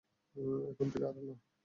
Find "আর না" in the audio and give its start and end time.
1.05-1.35